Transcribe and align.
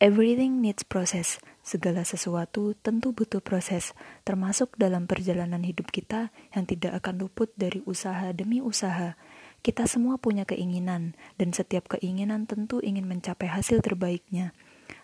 Everything 0.00 0.64
needs 0.64 0.80
process. 0.80 1.36
Segala 1.60 2.08
sesuatu 2.08 2.72
tentu 2.80 3.12
butuh 3.12 3.44
proses, 3.44 3.92
termasuk 4.24 4.72
dalam 4.80 5.04
perjalanan 5.04 5.60
hidup 5.60 5.92
kita 5.92 6.32
yang 6.56 6.64
tidak 6.64 7.04
akan 7.04 7.20
luput 7.20 7.52
dari 7.52 7.84
usaha 7.84 8.32
demi 8.32 8.64
usaha. 8.64 9.20
Kita 9.60 9.84
semua 9.84 10.16
punya 10.16 10.48
keinginan, 10.48 11.12
dan 11.36 11.52
setiap 11.52 11.92
keinginan 11.92 12.48
tentu 12.48 12.80
ingin 12.80 13.04
mencapai 13.04 13.52
hasil 13.52 13.84
terbaiknya. 13.84 14.56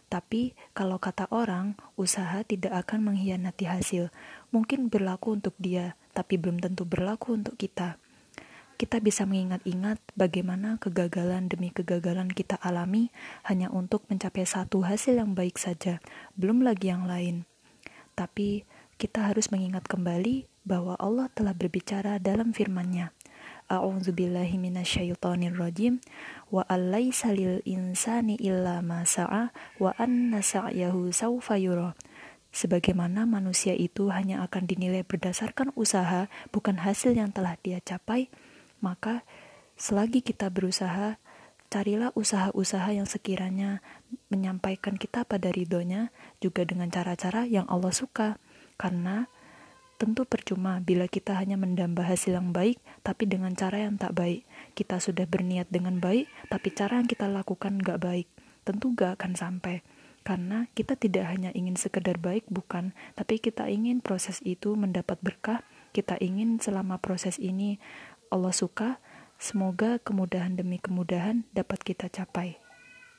Tapi, 0.08 0.56
kalau 0.72 0.96
kata 0.96 1.28
orang, 1.28 1.76
usaha 2.00 2.40
tidak 2.48 2.72
akan 2.88 3.12
mengkhianati 3.12 3.68
hasil. 3.68 4.08
Mungkin 4.48 4.88
berlaku 4.88 5.36
untuk 5.36 5.52
dia, 5.60 5.92
tapi 6.16 6.40
belum 6.40 6.56
tentu 6.56 6.88
berlaku 6.88 7.36
untuk 7.36 7.60
kita 7.60 8.00
kita 8.76 9.00
bisa 9.00 9.24
mengingat-ingat 9.24 9.96
bagaimana 10.12 10.76
kegagalan 10.76 11.48
demi 11.48 11.72
kegagalan 11.72 12.28
kita 12.28 12.60
alami 12.60 13.08
hanya 13.48 13.72
untuk 13.72 14.04
mencapai 14.12 14.44
satu 14.44 14.84
hasil 14.84 15.16
yang 15.16 15.32
baik 15.32 15.56
saja, 15.56 16.04
belum 16.36 16.60
lagi 16.60 16.92
yang 16.92 17.08
lain. 17.08 17.48
Tapi 18.12 18.68
kita 19.00 19.32
harus 19.32 19.48
mengingat 19.48 19.88
kembali 19.88 20.44
bahwa 20.68 20.96
Allah 21.00 21.32
telah 21.32 21.56
berbicara 21.56 22.20
dalam 22.20 22.52
firman-Nya. 22.52 23.16
A'udzubillahi 23.66 24.56
wa 26.48 26.62
alaysa 26.70 27.34
lil 27.34 27.60
insani 27.66 28.38
illa 28.38 28.78
ma 28.84 29.02
sa'a 29.02 29.50
wa 29.82 29.90
anna 29.98 30.38
sa'yahu 30.44 31.10
sawfa. 31.10 31.58
Sebagaimana 32.56 33.28
manusia 33.28 33.76
itu 33.76 34.08
hanya 34.08 34.40
akan 34.48 34.64
dinilai 34.64 35.04
berdasarkan 35.04 35.76
usaha, 35.76 36.32
bukan 36.54 36.80
hasil 36.80 37.12
yang 37.12 37.28
telah 37.28 37.60
dia 37.60 37.84
capai, 37.84 38.32
maka 38.80 39.22
selagi 39.76 40.24
kita 40.24 40.48
berusaha, 40.48 41.20
carilah 41.68 42.14
usaha-usaha 42.14 42.94
yang 42.94 43.04
sekiranya 43.04 43.82
menyampaikan 44.30 44.94
kita 44.96 45.26
pada 45.26 45.50
ridhonya 45.50 46.14
juga 46.38 46.62
dengan 46.64 46.88
cara-cara 46.88 47.44
yang 47.44 47.66
Allah 47.68 47.92
suka. 47.92 48.40
Karena 48.76 49.26
tentu 49.96 50.28
percuma 50.28 50.78
bila 50.84 51.08
kita 51.08 51.32
hanya 51.36 51.56
mendamba 51.56 52.04
hasil 52.04 52.36
yang 52.36 52.52
baik 52.52 52.76
tapi 53.00 53.24
dengan 53.26 53.56
cara 53.56 53.84
yang 53.88 53.96
tak 53.96 54.14
baik. 54.14 54.44
Kita 54.76 55.00
sudah 55.00 55.24
berniat 55.24 55.68
dengan 55.72 55.98
baik 55.98 56.28
tapi 56.52 56.68
cara 56.72 57.00
yang 57.00 57.08
kita 57.08 57.26
lakukan 57.26 57.80
gak 57.80 58.00
baik. 58.00 58.28
Tentu 58.66 58.92
gak 58.94 59.20
akan 59.20 59.32
sampai. 59.34 59.80
Karena 60.26 60.66
kita 60.74 60.98
tidak 60.98 61.30
hanya 61.30 61.54
ingin 61.54 61.78
sekedar 61.78 62.18
baik 62.18 62.50
bukan, 62.50 62.90
tapi 63.14 63.38
kita 63.38 63.70
ingin 63.70 64.02
proses 64.02 64.42
itu 64.42 64.74
mendapat 64.74 65.22
berkah, 65.22 65.62
kita 65.94 66.18
ingin 66.18 66.58
selama 66.58 66.98
proses 66.98 67.38
ini 67.38 67.78
Allah 68.36 68.52
suka, 68.52 69.00
semoga 69.40 69.96
kemudahan 69.96 70.60
demi 70.60 70.76
kemudahan 70.76 71.48
dapat 71.56 71.80
kita 71.80 72.12
capai. 72.12 72.65